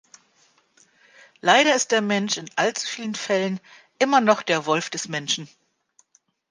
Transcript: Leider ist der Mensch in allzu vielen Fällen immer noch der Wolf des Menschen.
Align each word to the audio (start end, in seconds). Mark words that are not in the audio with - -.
Leider 1.41 1.75
ist 1.75 1.91
der 1.91 2.01
Mensch 2.01 2.37
in 2.37 2.49
allzu 2.55 2.87
vielen 2.87 3.13
Fällen 3.13 3.59
immer 3.99 4.19
noch 4.19 4.41
der 4.41 4.65
Wolf 4.65 4.89
des 4.89 5.07
Menschen. 5.09 5.47